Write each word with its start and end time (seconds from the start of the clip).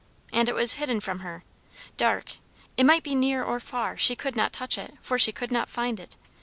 And 0.33 0.49
it 0.49 0.55
was 0.55 0.71
hidden 0.81 0.99
from 0.99 1.19
her; 1.19 1.43
dark; 1.95 2.37
it 2.75 2.85
might 2.85 3.03
be 3.03 3.13
near 3.13 3.43
or 3.43 3.59
far, 3.59 3.97
she 3.97 4.15
could 4.15 4.35
not 4.35 4.51
touch 4.51 4.75
it, 4.79 4.95
for 4.99 5.19
she 5.19 5.31
could 5.31 5.51
not 5.51 5.69
find 5.69 5.99
it. 5.99 6.15